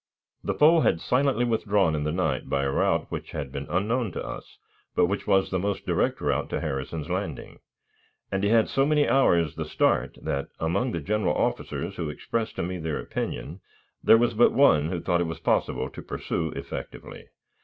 [0.43, 4.11] The foe had silently withdrawn in the night by a route which had been unknown
[4.13, 4.57] to us,
[4.95, 7.59] but which was the most direct road to Harrison's Landing,
[8.31, 12.55] and he had so many hours the start, that, among the general officers who expressed
[12.55, 13.61] to me their opinion,
[14.03, 17.27] there was but one who thought it was possible to pursue effectively.